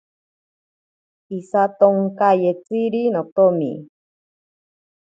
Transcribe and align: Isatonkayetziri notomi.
Isatonkayetziri 1.37 3.01
notomi. 3.13 3.71